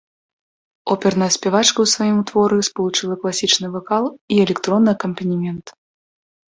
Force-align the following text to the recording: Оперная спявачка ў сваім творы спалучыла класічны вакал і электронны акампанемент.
Оперная 0.95 1.27
спявачка 1.35 1.79
ў 1.85 1.93
сваім 1.95 2.19
творы 2.31 2.57
спалучыла 2.69 3.15
класічны 3.27 3.67
вакал 3.77 4.03
і 4.35 4.43
электронны 4.47 4.89
акампанемент. 5.01 5.65